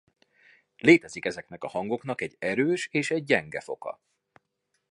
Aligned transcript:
Létezik 0.77 1.25
ezeknek 1.25 1.63
a 1.63 1.67
hangoknak 1.67 2.21
egy 2.21 2.35
erős 2.39 2.87
és 2.91 3.11
egy 3.11 3.23
gyenge 3.23 3.59
foka. 3.61 3.99